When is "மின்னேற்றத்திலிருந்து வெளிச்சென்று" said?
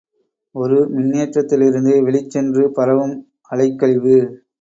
0.89-2.63